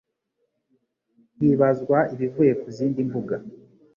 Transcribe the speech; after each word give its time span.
ntibazwa 1.37 1.97
ibivuye 2.13 2.53
ku 2.61 2.67
zindi 2.75 2.99
mbuga. 3.07 3.35